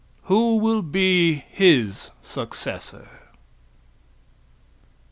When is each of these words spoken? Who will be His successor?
Who 0.23 0.57
will 0.57 0.81
be 0.81 1.35
His 1.51 2.09
successor? 2.23 3.07